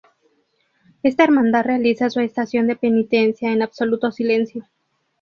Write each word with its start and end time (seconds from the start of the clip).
Esta 1.03 1.25
hermandad 1.25 1.63
realiza 1.63 2.09
su 2.09 2.21
estación 2.21 2.65
de 2.65 2.75
penitencia 2.75 3.51
en 3.51 3.61
absoluto 3.61 4.11
silencio. 4.11 4.65